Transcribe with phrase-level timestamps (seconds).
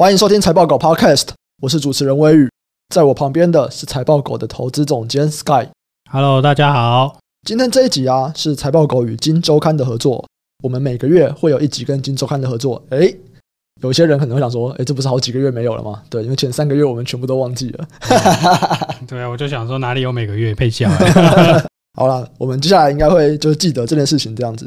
[0.00, 1.28] 欢迎收听财报狗 Podcast，
[1.60, 2.48] 我是主持人威宇，
[2.88, 5.68] 在我旁边的是财报狗的投资总监 Sky。
[6.10, 7.18] Hello，大家好。
[7.46, 10.26] 今天这一集啊，是财报狗与金周刊的合作。
[10.64, 12.82] 我们每个月会有一集跟金周刊的合作。
[12.88, 13.14] 诶，
[13.82, 16.02] 有些人可能会想说，诶，这不是好几个月没有了吗？
[16.08, 17.86] 对，因为前三个月我们全部都忘记了。
[19.06, 20.90] 对啊，我就想说哪里有每个月配项？
[21.92, 24.66] 好了，我们接下来应该会就记得这件事情这样子。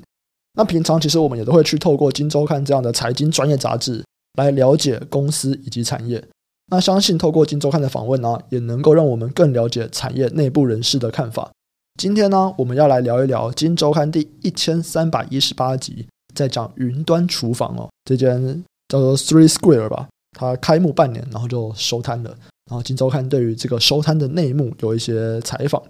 [0.53, 4.03] 那平常其实我们也都会去透过金周刊这样的财经专业杂志。
[4.33, 6.23] 来了解公司以及产业，
[6.71, 11.51] 那相信透过金周刊的访问呢，也能够让我们更了解产业内部人士的看法。
[11.99, 22.31] 今天呢，我们要来聊一聊金周刊第一千三百一十八集，在讲云端厨房哦，这间叫做 Three Square 吧，它开幕半年，然后就收摊了。
[22.71, 25.83] 然后金周刊对于这个收摊的内幕有一些采访，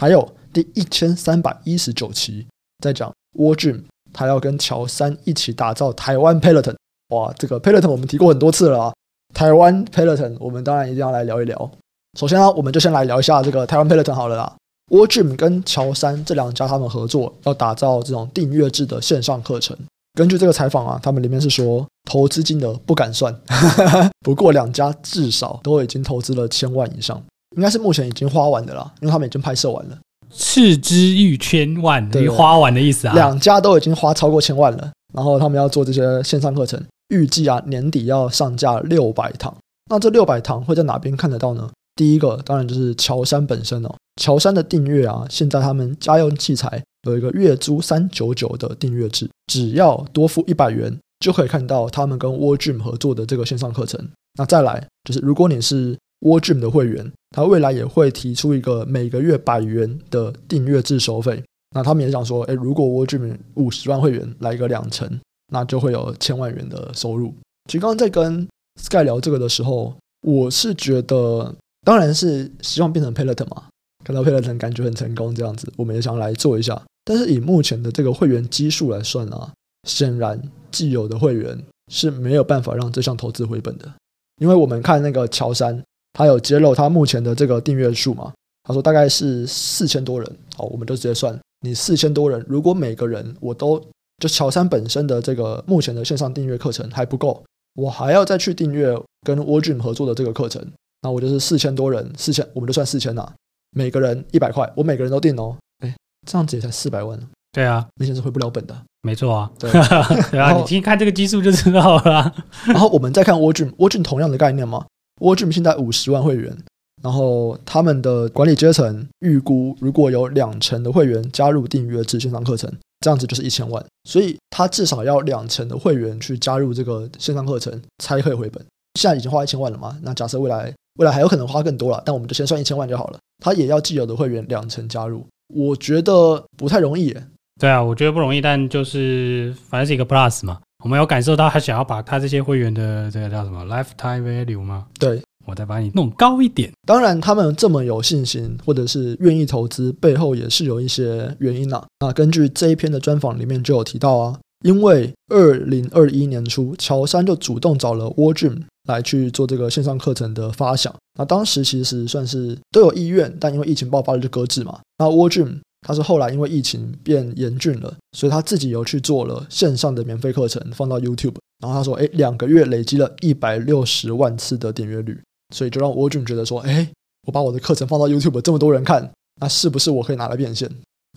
[0.00, 2.46] 还有第一千三百一十九期
[2.82, 3.82] 在讲 War Dream，
[4.14, 6.76] 他要跟乔三一起打造台湾 Peloton。
[7.12, 8.92] 哇，这个 Peloton 我们提过很多次了啊。
[9.34, 11.70] 台湾 Peloton 我们当然一定要来聊一聊。
[12.18, 14.52] 首先呢，我们就先来聊一下这个台湾 Peloton 好了啦。
[14.90, 19.74] Gym 跟乔山这两家他们合作，要打造这种订阅制的线上课程。
[20.14, 23.34] 根据这个采访啊，他们里面是说投资金额不敢算，
[24.20, 27.22] 不过两家至少都已经投资了千万以上，
[27.56, 29.96] 应该是目前已经花完的啦，因为他们已经拍摄完了。
[30.30, 33.14] 斥资逾千万，等于花完的意思啊。
[33.14, 36.78] 两家都已经花超过千万了，然后他们要做这些线上课程。
[37.12, 39.54] 预计啊，年底要上架六百堂。
[39.90, 41.70] 那这六百堂会在哪边看得到呢？
[41.94, 43.94] 第一个当然就是乔山本身哦。
[44.20, 54.08] 乔山的订阅啊，现在他们家用器材有一个月租三九九的订阅制，只要多付一百元就可以看到他们跟 War Gym 合作的这个线上课程。
[54.38, 61.42] 那再来就是，如果你是 War Gym 的会员，他未来也会提出一个每个月百元的订阅制收费。
[61.74, 65.20] 那他们也想说，诶，如果 War Gym 五十万会员来个两成。
[65.52, 67.32] 那就会有千万元的收入。
[67.66, 68.48] 其实刚刚在跟
[68.80, 73.64] Sky 聊这个的时候，我是觉得，当然是希望变成 Peloton 嘛，
[74.04, 76.80] 看到 Peloton 感觉很成功这样子，我们也想来做一下。
[77.04, 79.52] 但是以目前的这个会员基数来算啊，
[79.88, 81.58] 显然既有的会员
[81.92, 83.92] 是没有办法让这项投资回本的。
[84.40, 85.80] 因为我们看那个乔山，
[86.14, 88.32] 他有揭露他目前的这个订阅数嘛，
[88.64, 90.36] 他说大概是四千多人。
[90.56, 93.84] 好，我们就直接算，你四千多人，如果每个人我都
[94.18, 97.42] 就乔山本身的这个目前的线上订阅课程还不够，
[97.74, 100.64] 我还要再去订阅跟 War Gym 合作的这个课程，
[101.02, 103.32] 那我就是四千多人，四千我们就算四千啦，
[103.70, 105.94] 每个人一百块，我每个人都订哦，哎，
[106.26, 107.18] 这样子也才四百万，
[107.52, 109.70] 对啊，明显是回不了本的，没错啊，对，
[110.30, 112.32] 对啊，你听看这个基数就知道了。
[112.66, 114.86] 然后我们再看 War Gym，War Gym 同样的概念嘛
[115.20, 116.56] ，War Gym 现在五十万会员，
[117.02, 122.72] 然后他们的管理阶层预估如果有两成的会员加入订阅制线上课程。
[123.02, 128.64] 这样子就是一千万，所以他至少要两成的会员去加入这个线上课程才可以回本。
[128.98, 129.98] 现在已经花一千万了嘛？
[130.02, 133.18] 那假设未来未来还有可能花更多了，但我们就先算一千万就好了。
[133.42, 137.26] 他也要既有的会员两成加入，我觉得不太容易耶。
[137.60, 140.60] 对啊，我觉得不容易，但就是反正是一个 plus 嘛。
[140.84, 144.86] 我们有感受到他想要把他这些会员的这个叫什么 lifetime value 吗？
[144.98, 145.22] 对。
[145.44, 146.72] 我再把你弄高一点。
[146.86, 151.84] 当然，他们这么有信心，或者是愿意投资，背后也是有一些原因呐。
[152.00, 160.94] 那根据这一篇的专访里面就有提到啊，因为二零二一年初，乔山就主动找了 War Gym 来去做这个线上课程的发想。
[161.18, 164.78] 那当时其实算是都有意愿，但因为疫情爆发了就搁置嘛。
[164.98, 171.34] 那 War Gym 他是后来因为疫情变严峻了，所以他自己有去做了线上的免费课程，放到 YouTube。
[171.60, 175.20] 然后他说，哎，两个月累积了一百六十万次的点阅率。
[175.52, 176.88] 所以就让 War Gym 觉得说，哎，
[177.26, 179.08] 我把我的课程放到 YouTube，这么多人看，
[179.40, 180.68] 那是不是我可以拿来变现？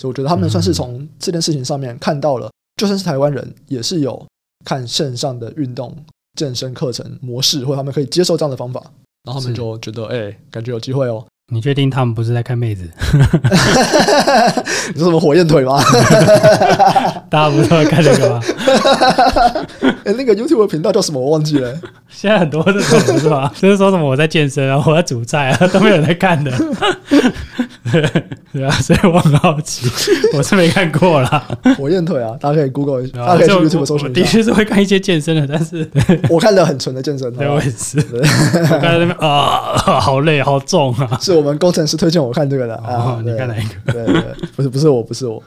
[0.01, 4.25] 所以我觉得他们算是从这件事情上面看到了，就算是台湾人也是有
[4.65, 5.95] 看线上的运动
[6.37, 8.81] 健身课程模式，或者他们可以接受这样的方法，
[9.23, 11.25] 然后他们就觉得，哎，感觉有机会哦。
[11.47, 12.89] 你确定他们不是在看妹子？
[14.95, 15.79] 你说什么火焰腿吗？
[17.29, 18.41] 大家不是在看这个吗？
[20.05, 21.21] 哎，那个 YouTube 频道叫什么？
[21.21, 21.71] 我忘记了。
[22.09, 23.53] 现在很多这种是吧？
[23.61, 26.51] 就是说什么我在健身啊，我在煮菜啊，都没有人在看的。
[28.51, 29.87] 对啊，所以我很好奇，
[30.35, 31.47] 我是没看过啦。
[31.77, 34.09] 火焰腿啊，大家可以 Google 一下，大家可以去 YouTube 搜索。
[34.09, 35.87] 的确是会看一些健身的，但是
[36.29, 37.31] 我看的很纯的健身。
[37.33, 37.99] 对，我也是。
[38.11, 38.19] 我
[38.79, 41.17] 看在那边啊，好累，好重啊。
[41.21, 43.93] 是我们工程师推荐我看这个的啊，哦、你看哪一个？
[43.93, 44.23] 对对，
[44.55, 45.43] 不是不是我，不是我。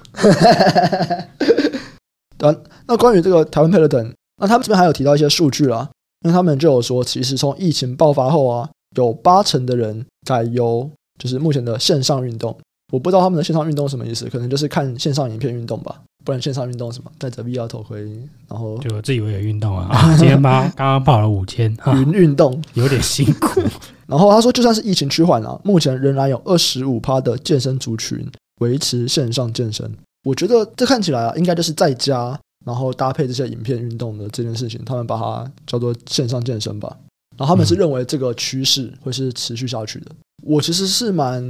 [2.38, 2.54] 那
[2.86, 5.88] 那关于这个台湾 Peloton，那他们这边还有提到一些数据啦，
[6.24, 12.56] 因为他们就有说，其实从疫情爆发后啊，有八成的人改由就是目前的线上运动。
[12.92, 16.00] 我不知道他们的线上运动什么意思，可能就是看线上影片运动吧。
[16.24, 18.02] 不然线上运动什么，戴着 VR 头盔，
[18.48, 19.88] 然后就自以为有运动啊。
[19.90, 23.60] 啊 今天吧刚刚跑了五千，云运动有点辛苦。
[24.06, 28.26] 然后他说，就算是疫情趋缓了，目前仍然有二十五趴的健身族群
[28.60, 29.90] 维持线上健身。
[30.24, 36.94] 我觉得这看起来啊，应该就是在家，然后搭配这些影片运动的这件事情，他们把它叫做线上健身吧。
[37.36, 40.10] 然后他们是认为这个趋势会是持续下去的。
[40.42, 41.42] 我其实是蛮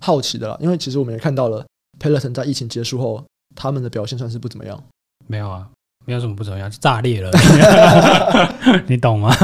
[0.00, 1.64] 好奇的啦，因为其实我们也看到了
[1.98, 4.82] Peloton 在疫情结束后，他们的表现算是不怎么样。
[5.26, 5.68] 没有啊。
[6.08, 7.28] 没有什么不怎么样，就炸裂了，
[8.86, 9.34] 你懂吗？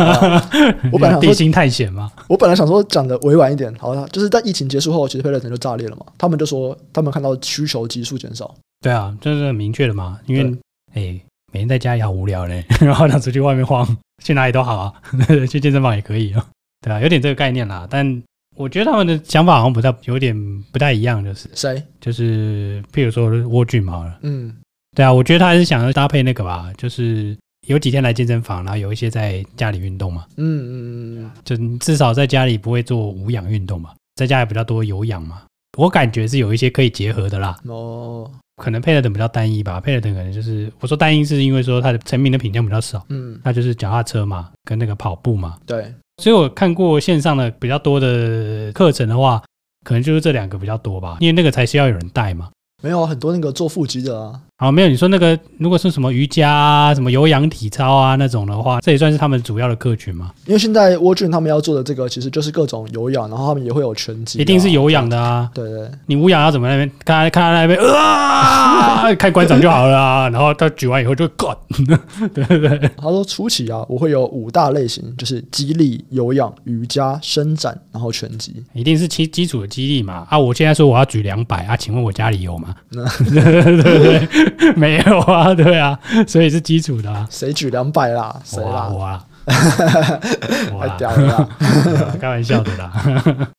[0.93, 2.09] 我本来地心探险吗？
[2.29, 6.07] 我本来想说讲的委婉一点，好了就是在疫情结束后，其实 Peloton 就炸裂了嘛。
[6.17, 8.55] 他们就说他们看到需求急速减少。
[8.81, 10.21] 对啊，这是很明确的嘛。
[10.27, 10.57] 因为
[10.95, 11.21] 哎，
[11.53, 13.85] 每天在家也好无聊嘞， 然后想出去外面晃，
[14.23, 14.93] 去哪里都好啊，
[15.51, 16.47] 去健身房也可以啊。
[16.81, 17.89] 对啊，有点这个概念啦。
[17.91, 18.23] 但
[18.55, 20.35] 我觉得他们的想法好像不太有点
[20.71, 21.83] 不太一样，就是谁？
[22.01, 24.55] 就是譬如说 World Gym 好了，嗯。
[24.95, 27.35] 对啊，我觉得他还是想要搭配那个吧，就是
[27.67, 30.27] 有几天来健身房，然后有一些在家里运动嘛。
[30.37, 35.43] 嗯嗯嗯，就至少在家里不会做无氧运动嘛，在家里比较多有氧嘛。
[35.79, 37.57] 我感觉是有一些可以结合的啦。
[37.65, 38.31] 哦，
[38.63, 43.03] 可能 Peloton 比较单一吧，Peloton 可能就是我说单一是因为说它的成名的品相比较少。
[43.09, 45.57] 嗯，那就是脚踏车嘛，跟那个跑步嘛。
[45.65, 45.91] 对，
[46.23, 49.43] 所以我看过线上的比较多的课程的话，
[49.85, 52.49] 可能就是这两个比较多吧，因为那个才需要有人带嘛。
[52.81, 54.41] 没有很多那个做腹肌的啊。
[54.59, 60.31] 好，没有你说那个，如果是什么瑜伽啊、什么有氧体操啊那种的话，这也算是他们主要的客群吗？
[60.47, 65.51] 因为现在 World Gym 他们要做的这个，其实就是各种有氧，然后他们也会有拳击，一定是有氧的啊。
[65.53, 70.29] 对对，你无氧要怎么那边看看他那边啊， 看馆长就好了啊。
[70.29, 71.49] 然后他举完以后就干，
[72.33, 72.91] 对对对。
[72.97, 80.25] 他说初期啊，我会有五大类型，就是肌力、有氧、瑜伽、伸展，然后拳击，一定是基基础的肌力嘛。
[80.31, 82.77] 啊，我现在说我要举两百啊，请问我家里有吗？
[82.93, 84.52] 对对对。
[84.77, 87.27] 没有啊，对啊，所以是基础的啊。
[87.31, 88.41] 谁举两百啦？
[88.45, 88.89] 谁啦？
[88.89, 91.49] 我啊， 太屌了，
[92.21, 92.93] 开玩笑的啦。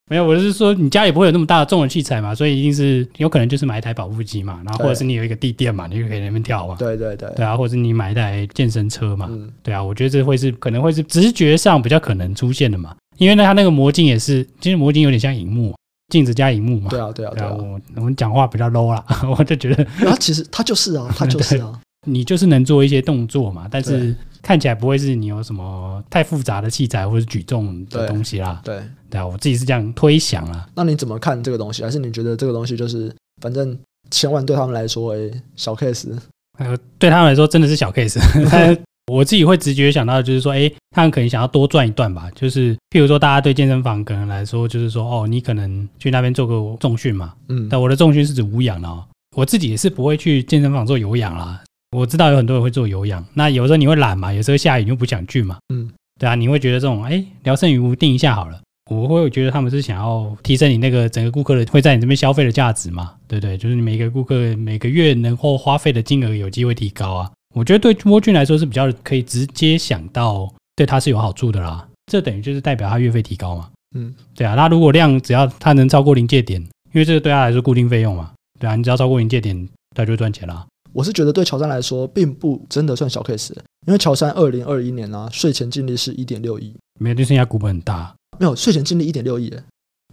[0.10, 6.76] 没有，我是说你家里不会有那么大的重的器材嘛，所以一定是有可能就是买一台跑步机嘛，然后或者是你有一个地垫嘛，你就可以在那边跳啊。
[6.78, 9.30] 对对对，对啊，或者是你买一台健身车嘛。
[9.62, 15.74] 对啊，我觉得这会是可能会是直觉上比较可能出现的嘛，因为呢，它那个魔镜也是，其实魔镜有点像荧幕。
[16.14, 16.90] 镜子加荧幕嘛？
[16.92, 17.52] 对啊，对啊，对啊。
[17.58, 19.04] 我我们讲话比较 low 啦，
[19.36, 21.80] 我就觉得，他其实他就是啊， 他就是啊。
[22.06, 28.62] 你就是能做一些动作嘛，但是看起来不会是你有什么太复杂的器材或者举重的东西啦。
[28.64, 28.80] 对
[29.10, 30.68] 对啊，我自己是这样推想啊。
[30.76, 31.82] 那你怎么看这个东西？
[31.82, 33.12] 还是你觉得这个东西就是
[33.42, 33.76] 反正
[34.12, 36.16] 千万对他们来说，哎，小 case？
[36.60, 38.20] 呃，对他们来说真的是小 case。
[39.12, 42.30] 我自己会直觉想到的就是说，哎，他们可能想要多赚一段吧。
[42.34, 47.34] 就是譬如说，大家对健身房可能来说，就是说，哦，你可能去那边做个重训嘛。
[47.50, 49.04] 嗯，但我的重训是指无氧哦。
[49.36, 51.62] 我自己也是不会去健身房做有氧啦。
[51.96, 55.58] 我知道有很多人会做有氧，那有时候你会懒嘛，有时候下雨你又不想去嘛。
[55.74, 58.60] 嗯，对啊，你会觉得这种，哎，聊胜于无，定一下好了。
[58.90, 63.58] 我会觉得他们是想要提升你那个整个顾客的会在你这边消费的价值嘛，对不对？
[63.58, 67.32] 就是你每个顾客每个月能够花费的金额有机会提高啊。
[67.54, 73.70] 我觉得对 World Gym 来说是比较可以直接想到对他是有好处的啦，这等于就是代表他月费提高嘛。
[73.96, 80.66] 嗯，对啊，那如果量只要他能超过临界点，因为这个对他来说固定费用嘛，对啊，你只要超过临界点，他就赚钱啦。
[80.92, 83.54] 我是觉得对乔山来说并不真的算小 case，
[83.86, 89.54] 因为乔山二零二一年啊税前净利是一点六亿，没有，就剩下股本很大，没有税前净利一点六亿，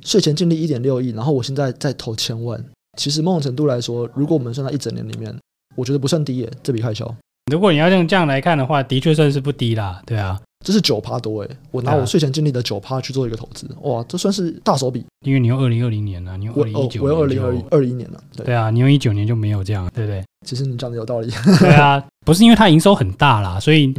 [0.02, 2.62] 税前净利一点六亿，然后我现在再投千万，
[2.98, 5.34] 其实某种程度来说，如果我们算在一整年里面，
[5.76, 7.14] 我觉得不算低耶，这笔开销。
[7.50, 15.04] 如果你要用这样来看的话，的确算是不低啦，对啊，这是九趴多诶，我拿我税前净利的九趴去做一个投资，哇，这算是大手笔。
[15.26, 20.24] 因为你用二零二零年啊，你用二零一九，我用二零二二一年了，对，对啊，你用一九年就没有这样，对不对？
[20.46, 23.92] 其实你讲的有道理，对啊， 不是因为它营收很大啦，所以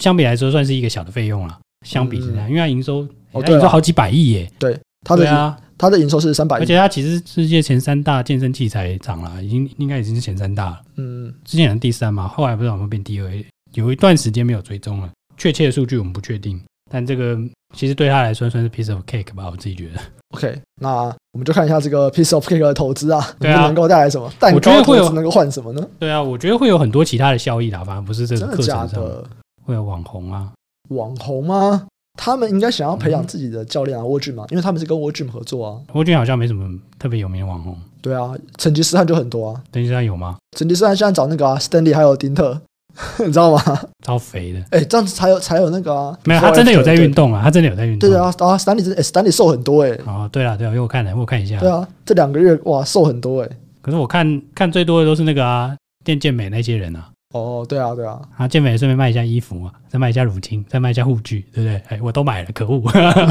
[0.00, 1.58] 相比来说算是一个小的费用啦。
[1.86, 5.56] 相比之下，因为它营收，哦，对，营收好几百亿耶，对，它的啊。
[5.78, 10.80] 它的营收是三百亿，而且它其实世界前三大健身器材厂了，已经应该已经是前三大了。
[10.96, 13.30] 嗯，之前是第三嘛，后来不知道有没有变第二，
[13.74, 16.60] 有一段时间没有追踪了，确切的数据我们不确定。
[16.90, 17.36] 但这个
[17.74, 20.00] 其实对他来说算是 piece of cake 吧，我自己觉得。
[20.30, 24.32] OK，那我们就看一下这个 piece of cake 的投资啊，对啊，能够带来什么？
[24.38, 25.84] 蛋糕投资能够换什么呢？
[25.98, 29.24] 对啊，我觉得会有很多其他的效益啦，反正不是这个课程上的
[29.64, 30.52] 会有网红啊，
[30.90, 31.86] 网红吗？
[32.16, 35.78] 他们应该想要培养自己的教练啊，World Gym 嘛，因为他们是跟 World Gym 合作啊。
[35.92, 36.68] World Gym 好像没什么
[36.98, 37.76] 特别有名的网红。
[38.00, 39.62] 对啊，成吉思汗就很多啊。
[39.72, 40.36] 成吉思汗有吗？
[40.56, 42.60] 成吉思汗现在找那个啊，Stanley 还有丁特，
[43.18, 43.60] 你知道吗？
[44.04, 44.60] 超肥的。
[44.70, 46.16] 哎，这样子才有才有那个啊。
[46.24, 48.08] 没有，他真的有在运动啊，他真的有在运动。
[48.08, 49.90] 对啊，啊，Stanley 真的，Stanley 瘦很多哎。
[50.06, 51.58] 哦，对啊对啊，因为我看了，我看一下。
[51.58, 53.48] 对啊，这两个月哇，瘦很多哎。
[53.82, 57.10] 可是我看看最多的都是那个啊，电健美那些人啊。
[57.36, 61.82] 哦，对啊，对啊，啊，健美顺便卖一下衣服嘛，再卖一下乳清，再卖一下护具，对不对？
[61.88, 62.82] 哎，我都买了，可恶，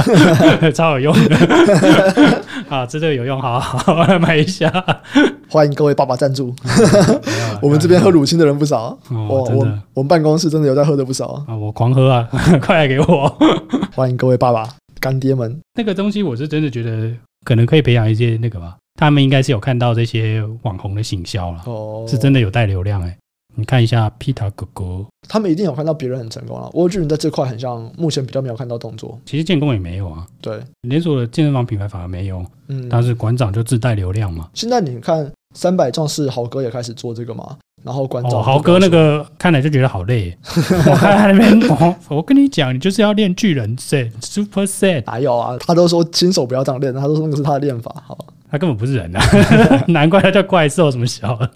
[0.72, 4.72] 超有用的， 啊，这个有用，好好，好，来买一下。
[5.48, 6.54] 欢迎各位爸爸赞助，
[7.62, 11.28] 我们这边喝乳清的人不少，哦，我我们办公室真的有在喝的不少。
[11.48, 12.28] 啊，我狂喝啊，
[12.62, 13.38] 快来给我，
[13.94, 14.68] 欢迎各位爸爸
[15.00, 15.58] 干爹们。
[15.76, 17.14] 那个东西我是真的觉得
[17.46, 23.16] 可能可以培养一些那个吧，他们应该是有看到这些网红的行销了，哦，是真的有带流量哎。
[23.56, 26.70] 你看一下皮塔哥哥，他们一定有看到别人很成功了。
[26.74, 29.18] 沃巨人在这块很像，目前比较没有看到动作。
[29.26, 32.46] 其实建工也没有啊，对，连锁的健身房品牌反而没有。
[32.68, 34.50] 嗯，但是馆长就自带流量嘛。
[34.54, 40.36] 现在你看三百壮士豪哥也开始做这个嘛，然后馆长、哦、豪哥那个看来就觉得好累。
[40.88, 45.04] 我看他那边、哦，我跟你讲，你就是要练巨人 set super set。
[45.06, 45.56] 还有啊？
[45.60, 48.18] 他都说新手不要这样练，他都说那个是他的练法，好。
[48.56, 49.22] 他根本不是人啊，
[49.90, 51.52] 难怪他叫怪兽，什么小的。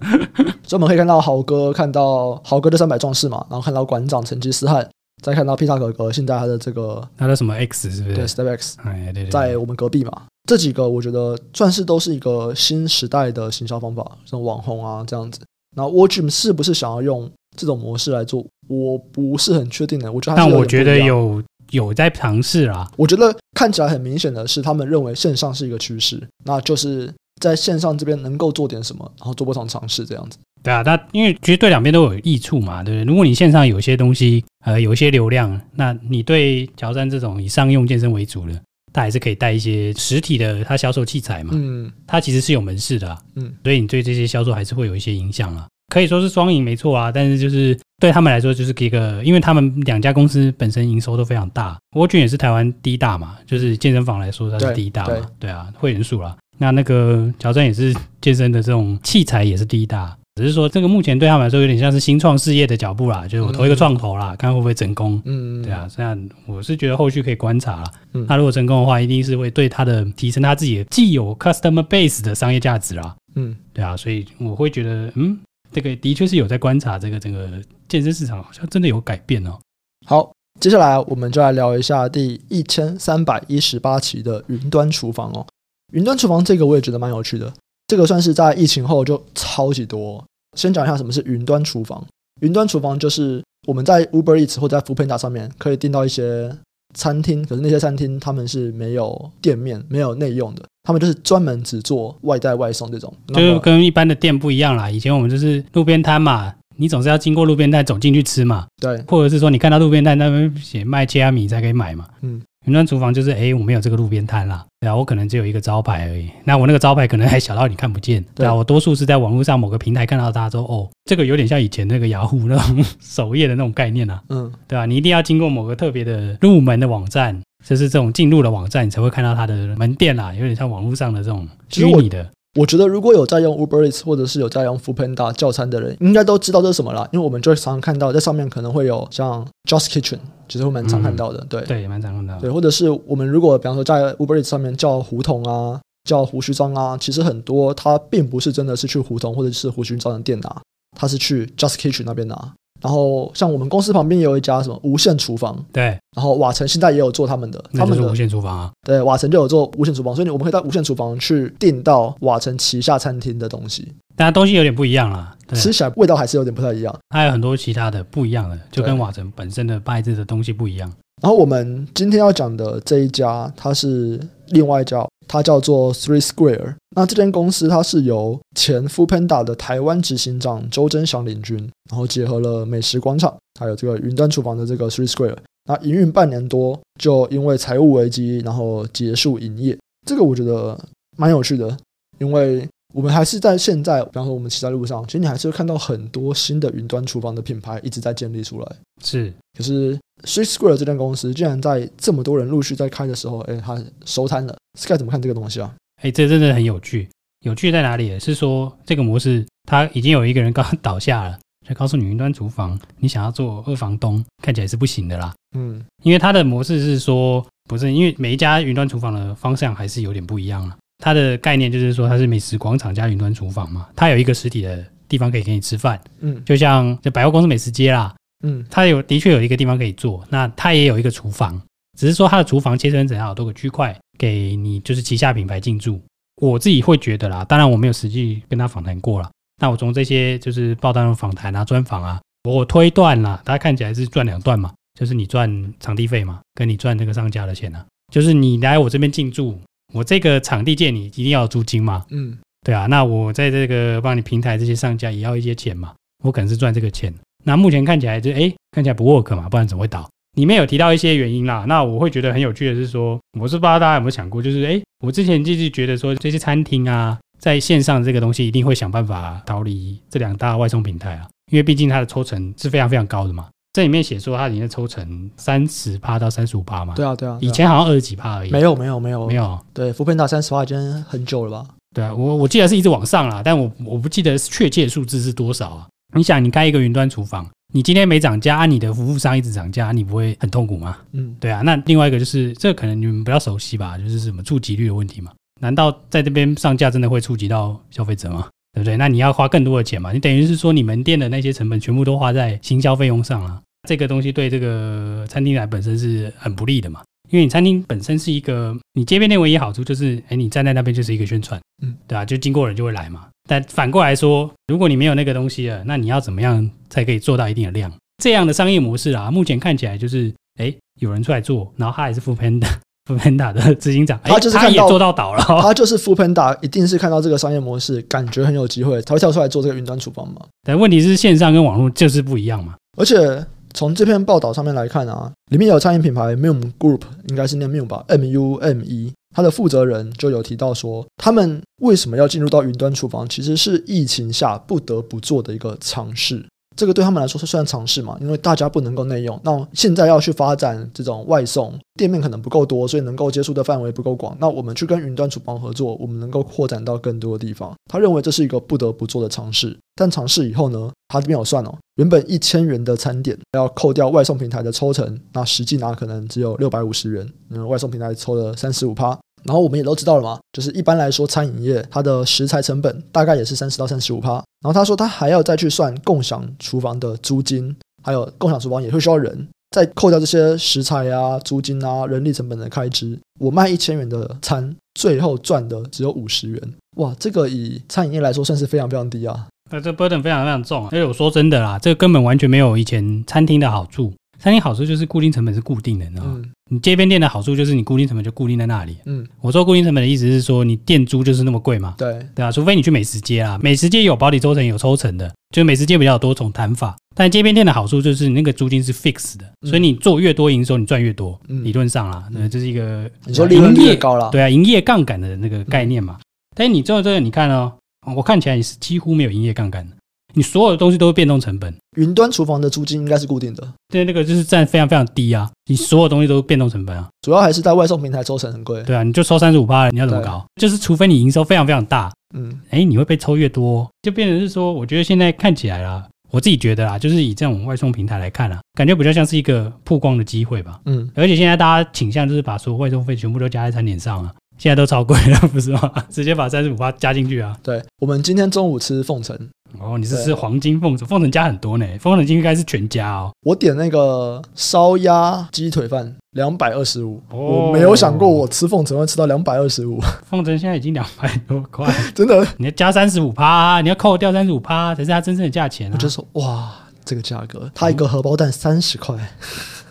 [0.62, 4.86] 所以我们可以看到豪哥，看到豪哥的三百壮士嘛，然后看到馆长成吉思汗，
[5.22, 8.14] 再看到披萨哥哥，现在他的这个他的什么 X 是不是？
[8.14, 10.12] 对，Step X，哎，对对对，在我们隔壁嘛。
[10.46, 15.40] 这几个我觉得算是都是一个新时代的行销方法，像网红啊这样子。
[15.74, 18.44] 然后 World Gym 是不是想要用这种模式来做？
[18.68, 20.12] 我不是很确定的。
[20.12, 21.42] 我觉得，但我觉得有。
[21.70, 30.38] 有在尝试啦，我觉得看起来很明显的是，他们认为线上是一个趋势，那就是在线上这边能够做点什么，然后做不同尝试这样子。
[30.62, 33.04] 对啊，那因为其实对两边都有益处嘛，对不对？
[33.04, 38.52] 如果你线上有些东西，呃，有一些流量，那你对乔山这种以商用健身为主的，
[38.92, 45.66] 他还是可以带一些实体的他销售器材嘛，嗯，他其实是有门市的啊，嗯，所以你对这些销售还是会有一些影响啊。
[45.88, 56.34] 可以说是双赢没错啊，但是就是对他们来说就是一个，因为他们两家公司本身营收都非常大，World Gym 也是台湾第一大嘛，就是健身房来说它是第一大嘛，对，对啊，会员数啦。
[56.56, 65.20] 那那个乔山也是健身的这种器材也是第一大，只是说这个目前对他们来说有点像是新创事业的脚步啦，就是我投一个创投啦，嗯、看会不会成功。
[65.26, 67.90] 嗯，对啊，这样我是觉得后续可以观察啦。
[68.14, 73.14] 嗯，他如果成功的话，一定是会对他的提升他自己的既有 customer base 的商业价值啦。
[73.34, 75.38] 嗯，对啊，所以我会觉得嗯。
[75.72, 77.48] 这个的确是有在观察，这个整个
[77.88, 79.58] 健身市场好像真的有改变哦。
[80.06, 85.46] 好，接下来我们就来聊一下第一千三百一十八期的云端厨房哦。
[85.92, 87.52] 云端厨房这个我也觉得蛮有趣的，
[87.86, 90.24] 这个算是在疫情后就超级多。
[90.56, 92.04] 先讲一下什么是云端厨房。
[92.40, 96.56] 云端厨房就是我们在 Uber Eats 或者在 Foodpanda 上面可以订到一些
[96.94, 100.62] 餐厅，可是那些餐厅他们是没有店面、没有内用的。
[100.82, 104.90] 他们就是专门只做外带外送这种，就跟一般的店不一样啦。
[104.90, 112.06] 以前我们就是路边摊嘛，你总是要经过路边摊走进去吃嘛，对，或者是说你看到路边摊那边写卖切仔米才可以买嘛。
[112.22, 116.30] 嗯，云端厨房就是，哎，我没有这个路边摊啦，对啊，我可能只有一个招牌而已。
[116.44, 127.40] 那我那个招牌可能还小到你看不见，对啊，我多数是在网络上某个平台看到大家说，哦，这个有点像以前那个雅虎那种 首页的那种概念啊，嗯，对啊，你一定要经过某个特别的入门的网站。
[127.62, 132.26] 就是这种进入的网站，你才会看到它的门店啦，有点像网络上的这种虚拟的。
[132.58, 141.38] 我觉得如果有在用 Uber Eats 或者是有在用 Foodpanda 叫餐的人，应该都知道这是什么啦，因为我们就常常看到在上面可能会有像 Just Kitchen，其实会蛮常看到的。
[141.38, 142.40] 嗯、对对，也蛮常看到的。
[142.40, 150.60] 对，或者是我们如果比方说在 Uber Eats 上面叫胡同啊，叫胡须章啊，其实很多它并不是真的是去胡同或者是胡须章的店拿，
[150.98, 152.52] 它是去 Just Kitchen 那边拿。
[152.82, 155.98] 然后像我们公司旁边也有一家什么无线厨房，对。
[156.16, 158.70] 然后瓦城现在也有做他们的，他们是无线厨房啊。
[158.82, 163.92] 对，瓦城就有做无线厨房，所以我们可以到无线厨房去订到瓦城旗下餐厅的东西。
[164.16, 166.94] 但东西有点不一样啦，吃起来味道还是有点不太一样。
[167.10, 170.92] 还有很多其他的不一样的，就跟瓦城本身的拜制的东西不一样。
[171.22, 174.18] 然后我们今天要讲的这一家，它是
[174.48, 175.06] 另外一家。
[175.30, 176.74] 它叫做 Three Square。
[176.96, 181.56] 那这间公司它是由前 Foodpanda 的台湾执行长周真祥领军，
[181.88, 185.36] 然后结合了美食广场，还有这个云端厨房的这个 Three Square。
[185.66, 189.78] 那营运半年多，就因为财务危机，然后结束营业。
[190.04, 190.76] 这个我觉得
[191.16, 191.76] 蛮有趣的，
[192.18, 198.66] 因为我们还是在现在，比方说我们骑在路上，其实你还是会看到很多新的云端厨房的品牌一直在建立出来。
[199.04, 204.56] 是，可是 Three Square 这间公司竟然在这么多人陆续在开的时候，哎，它收摊了。
[204.78, 205.74] Sky 怎么看这个东西啊？
[206.02, 207.08] 哎，这真的很有趣。
[207.44, 208.18] 有趣在哪里？
[208.20, 215.34] 是说这个模式，它已经有一个人刚倒下了，就告诉你云端厨房，你想要做二房东，看起来是不行的啦。
[215.56, 220.76] 嗯，因为它的模式是说，不是因为每一家云端厨房的方向还是有点不一样了。
[221.02, 225.98] 它的概念就是说，它是美食广场加云端厨房嘛，它有一个实体的地方可以给你吃饭。
[226.20, 228.14] 嗯，就像这百货公司美食街啦。
[228.44, 231.60] 嗯，它有的确有一个地方可以做，那它也有一个厨房，
[231.98, 233.98] 只是说它的厨房切成怎样有多个区块。
[234.20, 235.98] 给你就是旗下品牌进驻，
[236.42, 239.30] 我自己会觉得啦，当然我没有实际跟他访谈过啦，
[239.62, 249.58] 那我从这些就是报道的访谈啊、专访啊，我推断啦，大家看起来是赚两段嘛，就是你赚场地费嘛，跟你赚这个商家的钱啊，就是你来我这边进驻，
[249.94, 257.10] 我这个场地借你一定要租金嘛，嗯，对啊，那我在这个帮你平台这些商家也要一些钱嘛，我可能是赚这个钱。
[257.42, 260.06] 那目前看起来就哎，看起来不 work 嘛，不然怎么会倒？
[260.40, 273.48] 里面有提到一些原因啦，那我会觉得很有趣的是说，我是不知道大家有没有想过，就是哎，我之前就是觉得说这些餐厅啊，在线上这个东西一定会想办法逃离这两大外送平台啊，因为毕竟它的抽成是非常非常高的嘛。
[273.74, 276.94] 这里面写说它里面抽成三十趴到三十五趴嘛。
[276.94, 278.50] 对啊，对啊，以前好像二十几趴而已。
[278.50, 279.58] 没有，没有，没有，没有。
[279.74, 281.68] 对，foodpanda 三十趴已经很久了吧？
[281.94, 285.86] 对啊，我我记得是一直往上啦，但我我不记得确切数字是多少啊。
[286.16, 287.46] 你想，你开一个云端厨房。
[287.72, 290.98] 你今天没涨价，按、啊、你的服务商一直涨价，你不会很痛苦吗？
[291.12, 291.62] 嗯，对啊。
[291.62, 295.30] 那另外一个就是，这个、可能你们比较熟悉吧，就是什么触及率的问题嘛？
[295.60, 298.48] 难道在这边上架真的会触及到消费者吗？
[298.72, 298.96] 对不对？
[298.96, 300.12] 那你要花更多的钱嘛？
[300.12, 307.02] 你等于是说，你门店的那些成本全部都花在行销费用上了，这个东西对这个餐厅来本身是很不利的嘛？
[307.30, 313.28] 因为你餐厅本身是一个，你街边店唯一好处就是，哎，你站在那边就是一个宣传，嗯，对啊，就经过人就会来嘛。
[313.50, 317.92] 但反过来说，如果你没有那个东西了，那你要怎么样才可以做到一定的量？
[318.22, 330.42] 这样的商业模式啊，目前看起来就是，哎，有人出来做，然后他也是 foodpanda，foodpanda 的执行长，他就是他也做到倒了， 他就是 foodpanda，一定是看到这个商业模式，感觉很有机会，才会跳出来做这个云端厨房嘛。
[330.62, 333.44] 但问题是线上跟网络就是不一样嘛，而且。
[333.74, 346.44] 从这篇报道上面来看啊，里面有餐饮品牌 Mum Group，应该是念 Mum 吧，M U M E，它的负责人就有提到说，他们为什么要进入到云端厨房，其实是疫情下不得不做的一个尝试。
[346.80, 348.16] 这个对他们来说是算尝试嘛？
[348.22, 354.34] 因为大家不能够内用，那现在要去发展这种外送，店面可能不够多，所以能够接触的范围不够广。
[354.40, 357.74] 那我们去跟云端厨房合作，我们能够扩展到更多的地方。
[357.84, 359.76] 他认为这是一个不得不做的尝试。
[359.94, 369.18] 但尝试以后呢，他这边有算哦，原本一千元的餐点要扣掉外送平台的抽成，那实际拿可能只有六百五十元，嗯，外送平台抽了三十五趴。
[369.44, 374.34] 然后我们也都知道了嘛，就是一般来说餐饮业它的食材成本大概也是三十到三十五趴。
[374.62, 386.60] 然后他说他还要再去算共享厨房的租金，还有共享厨房也会需要人，再扣掉这些食材啊、租金啊、人力成本的开支，我卖一千元的餐，最后赚的只有五十元。
[386.96, 389.46] 哇，这个以餐饮业来说算是非常非常低啊。
[389.70, 390.88] 那这 burden 非常非常重啊。
[390.92, 394.12] 因为我说真的啦，这个根本完全没有以前餐厅的好处。
[394.40, 396.32] 餐厅好处就是固定成本是固定的，你知道吗？
[396.42, 398.96] 嗯、你街边店的好处就是你固定成本就固定在那里。
[399.04, 401.94] 嗯，我说固定成本的意思是说，你店租就是那么贵嘛？
[401.98, 406.96] 对对啊，除非你去美食街啊，美食街有保底抽成有抽成的，就美食街比较多种谈法。
[407.14, 411.38] 但街边店的好处就是你那个租金是 fix 的，嗯、所以你做越多营收，你赚越多。
[411.48, 416.16] 嗯、理论上啦，那这是一个你说利润越高了，对啊，营业杠杆的那个概念嘛。
[416.18, 416.24] 嗯、
[416.56, 417.72] 但是你做这个，你看哦，
[418.16, 419.94] 我看起来你是几乎没有营业杠杆的。
[420.32, 425.50] 你所有的东西都是变动成本，云端厨房的租金应该是固定的，对，那个就是占非常非常低啊。
[425.66, 428.82] 你所有东西都是变动成本啊，主要还是在外送平台抽成很贵。
[428.84, 430.44] 对啊，你就抽三十五趴，你要怎么搞？
[430.60, 440.80] 就是除非你营收非常非常大，嗯，哎，你会被抽越多，就变成是说，我觉得现在看起来啦，我自己觉得啦，就是以这种外送平台来看啊，感觉比较像是一个曝光的机会吧。
[440.84, 444.32] 嗯，而且现在大家倾向就是把所有外送费全部都加在餐点上啊。
[444.60, 445.90] 现在都超贵了，不是吗？
[446.10, 447.56] 直接把三十五趴加进去啊！
[447.62, 449.34] 对，我们今天中午吃凤城
[449.78, 453.30] 哦，你是吃黄金凤城，凤城加很多呢，凤城应该是全家哦。
[453.40, 459.98] 我点那个烧鸭鸡腿饭两百二十五，我没有想过我吃凤城会吃到两百二十五。
[460.28, 462.46] 凤城现在已经两百多块， 真的？
[462.58, 465.94] 你要加三十五趴，你要扣掉三十五趴才是它真正的价钱啊！
[465.94, 466.70] 我就说哇，
[467.02, 469.16] 这个价格，它一个荷包蛋三十块。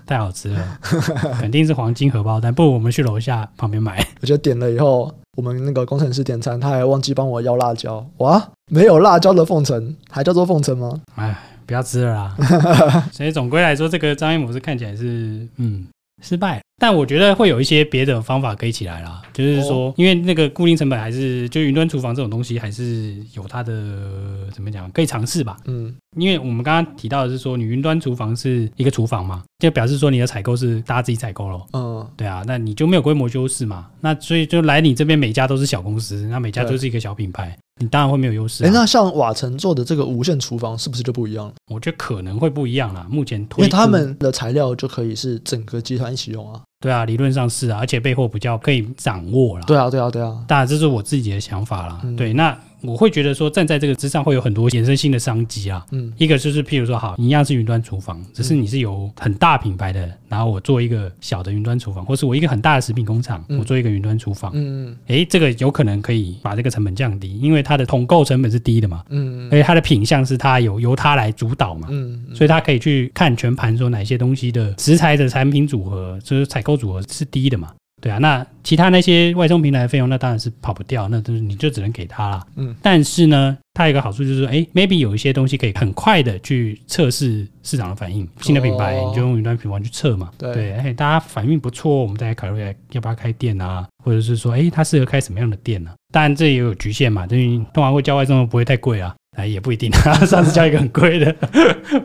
[0.10, 0.80] 太好吃了，
[1.40, 2.52] 肯定是黄金荷包蛋。
[2.52, 4.04] 不如我们去楼下旁边买。
[4.22, 8.04] 我觉得点了以后，我们那个工程师点餐，他还忘记帮我要辣椒。
[8.18, 11.00] 哇，没有辣椒的凤城，还叫做凤城吗？
[11.14, 12.36] 哎，不要吃了啦。
[13.14, 15.86] 所以总归来说，这个张艺谋是看起来是嗯
[16.24, 16.60] 失败。
[16.80, 25.58] 但我觉得会有一些别的方法可以起来啦，就是说，因为那个固定成本还是就云端厨房这种东西，还是有它的怎么讲，可以尝试吧。
[25.66, 31.68] 嗯，因为我们刚刚提到的是说，你云端厨房是一个厨房嘛，就表示说你的采购是大家自己采购咯。
[31.74, 38.64] 嗯，对啊，那你就没有规模优势嘛，那所以就来你这边每家都是小公司，那每家都是一个小品牌，你当然会没有优势。
[38.64, 41.54] 哎，那像瓦城做的这个无线厨房是不是就不一样了？
[41.70, 43.06] 我觉得可能会不一样啦。
[43.10, 46.62] 目前推，因为他们的材料就可以是整个集团一起用啊。
[46.82, 49.66] 对啊，理论上是啊，而且备货比较可以掌握了。
[49.66, 50.44] 对啊，对啊，对啊。
[50.48, 52.00] 当然这是我自己的想法啦。
[52.04, 55.86] 嗯、对，那我会觉得说，站在这个之上会有很多衍生性的商机啊。
[55.92, 64.52] 嗯，一个就是譬如说，好，一样是云端厨房，只是你是有很大品牌的，然后我做一个小的云端厨房，或是我一个很大的食品工厂，我做一个云端厨房。
[64.54, 69.04] 嗯嗯，哎，这个有可能可以把这个成本降低，因为它的统购成本是低的嘛。
[69.10, 71.88] 嗯嗯，而且它的品相是它有由它来主导嘛。
[71.92, 77.74] 嗯，所以它可以去看全盘，说哪些东西的食材的产品组合，就是采购组合是低的嘛。
[78.02, 82.48] 对啊，那其他那些外送平台的费用，那当然是跑不掉，那就是你就只能给他了。
[82.56, 88.28] 嗯，但是呢，它有一个好处就是说，哎，maybe 有一些东西可以很快的去测试市场的反应。
[88.42, 90.30] 新的品牌，哦、你就用云端品牌去测嘛。
[90.38, 95.96] 对，哎，大家反应不错，我们再来考虑要不要开店啊，或者是说，哎，它适合开什么样的店呢、啊？
[96.12, 99.16] 当然这也有局限嘛，等于通常会叫外送不会太贵啊。
[99.38, 100.14] 哎，也不一定啊。
[100.26, 101.36] 上次交一个很贵的，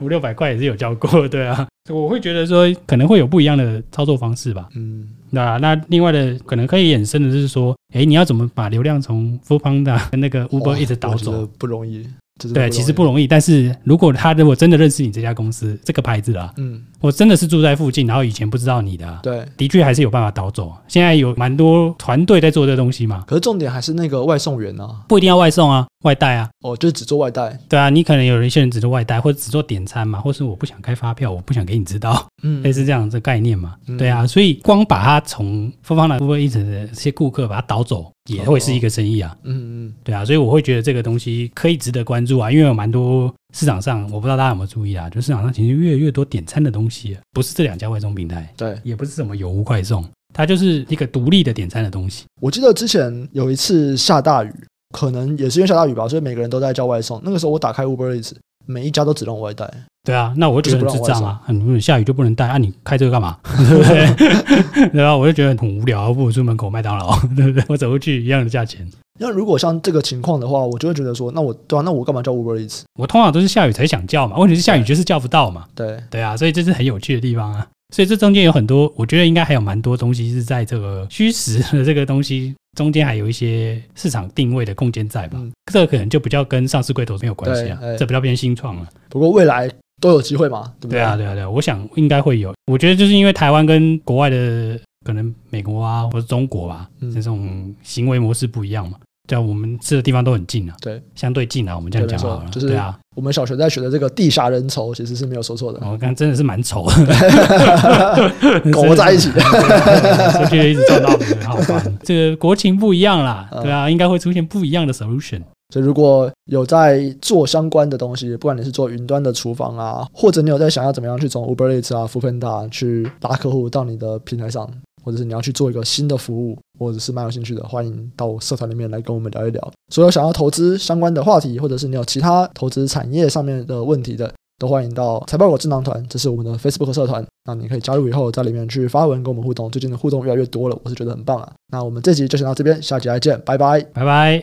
[0.00, 1.66] 五六百块也是有交过，对啊。
[1.90, 4.68] 我会觉得说，可能会有不一样的操作方式吧。
[4.74, 11.46] 嗯，那那另外的可能可以衍生的就是说，哎，你要怎么把流量从 Foodpanda 跟那个 Uber 一直导走？
[11.58, 12.06] 不容易。
[12.52, 13.28] 对，其实不容易。
[13.28, 20.72] 但是如果他如果真的认识你这家公司这个牌子啊，嗯，我真的是住在附近，然后以前不知道你的、啊，对，的确还是有办法导走。
[20.88, 23.22] 现在有蛮多团队在做这东西嘛。
[23.28, 26.48] 可是重点还是那个外送员呢、啊，不一定要外送啊，外带啊。
[26.62, 27.58] 哦，就只做外带。
[27.68, 33.74] 对啊，你可能有一些人只做外带，或者只做点餐嘛，或是我不想开发票，我不想给你知道，嗯，类似这样的概念嘛。
[33.88, 38.10] 嗯、对啊，所以光把它从 Foodpanda 部分一直的这些顾客把它导走。
[38.30, 52.24] 也会是一个生意啊，嗯嗯，对啊，所以我会觉得这个东西可以值得关注啊，因为有蛮多市场上，我不知道大家有没有注意啊，就市场上其实越来越多点餐的东西，不是这两家外送平台，对，也不是什么有无快送，它就是一个独立的点餐的东西。
[52.40, 54.50] 我记得之前有一次下大雨，
[54.94, 57.20] 可能也是因为下大雨吧，所以每个人都在叫外送。
[57.24, 58.30] 那个时候我打开 Uber Eats，
[58.64, 59.68] 每一家都只让我外带。
[60.04, 61.40] 对啊，那我就觉得很智障啊！
[61.48, 62.58] 你们下雨就不能带啊？
[62.58, 63.38] 你开这个干嘛？
[63.42, 64.88] 对不对？
[64.90, 67.64] 对啊，我就觉得很无聊，不如出门口麦当劳，对不对？
[67.68, 68.86] 我走过去一样的价钱。
[69.18, 72.82] 那如果像这个情况的话，我就会觉得说，那我对啊，那我干嘛叫 Uber Eats？
[73.00, 75.64] 我通常都是下雨才想叫嘛，问题是下雨就是叫不到嘛。
[75.74, 77.66] 对对啊，所以这是很有趣的地方啊。
[77.94, 85.38] 所以这中间有很多，我觉得应该还有蛮多东西是在这个虚实的这个东西中间，还有一些市场定位的空间在吧？
[85.40, 88.88] 嗯、这个可能就比较跟上市柜投资没有关系啊，这比较偏新创了。
[89.08, 89.70] 不过未来。
[90.00, 90.74] 都有机会嘛？
[90.80, 90.98] 对不对？
[90.98, 92.52] 对啊，对啊，对啊，我想应该会有。
[92.66, 98.98] 我觉得就是因为台湾跟国外的可能美国啊，或者中国吧，嗯、这种行为模式不一样嘛。
[99.26, 101.74] 对啊，我们吃的地方都很近啊，对，相对近啊。
[101.74, 102.98] 我们这样讲好了，就是对啊。
[103.16, 105.80] 我们小学在学的这个地狭人稠，其实是没有说错的。
[105.88, 108.30] 我看真的是蛮丑的，
[108.72, 109.40] 狗在一起的，
[110.32, 111.80] 出去一直撞到很好烦。
[112.02, 115.40] 这个国情不一样啦，对啊，应该会出现不一样的 solution。
[115.72, 124.68] 所以如果有在做相关的东西，不管你是做云端的厨房啊，或者你有在想要怎么样去从 Uber Eats 啊、Foodpanda 去拉客户到你的平台上，
[125.04, 129.72] 或者是你要去做一个新的服务，或者是蛮有兴趣的，欢迎到社团里面来跟我们聊一聊。
[129.92, 137.24] 所有想要投资相关的话题，或者是你有其他投资产业上面的问题的，都欢迎到财报狗智囊团，这是我们的 Facebook 社团。
[137.46, 139.70] 那你可以加入以后，在里面去发文跟我们互动。
[139.70, 141.52] 最近的互动越来越多了，我是觉得很棒啊。
[141.70, 144.42] 那我们这集就先到这边，下集再见，拜拜，拜拜。